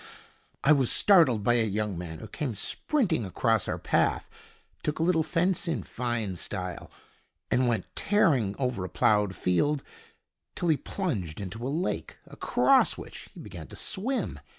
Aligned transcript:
I 0.63 0.71
was 0.71 0.91
startled 0.91 1.43
by 1.43 1.53
a 1.57 1.63
young 1.63 1.95
man 1.95 2.17
who 2.17 2.27
came 2.27 2.55
sprinting 2.55 3.23
across 3.23 3.67
our 3.67 3.77
path, 3.77 4.27
took 4.81 4.97
a 4.97 5.03
little 5.03 5.21
fence 5.21 5.67
in 5.67 5.83
fine 5.83 6.35
style, 6.37 6.89
and 7.51 7.67
went 7.67 7.85
tearing 7.95 8.55
over 8.57 8.83
a 8.83 8.89
ploughed 8.89 9.35
field 9.35 9.83
till 10.55 10.69
he 10.69 10.77
plunged 10.77 11.39
into 11.39 11.67
a 11.67 11.69
lake, 11.69 12.17
across 12.25 12.97
which 12.97 13.29
he 13.35 13.39
began 13.41 13.67
to 13.67 13.75
swim. 13.75 14.39